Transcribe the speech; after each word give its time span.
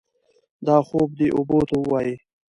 دا 0.65 0.77
خوب 0.87 1.09
دې 1.19 1.27
اوبو 1.37 1.59
ته 1.69 1.75
ووايي. 1.81 2.15